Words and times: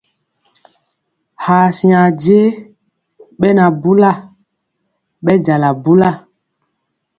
Ha 1.43 1.57
siŋa 1.77 2.01
je 2.21 2.39
ɓɛ 3.39 3.49
na 3.57 3.65
bula, 3.81 4.11
ɓɛ 5.25 5.33
jala 5.45 5.69
bula. 5.83 6.09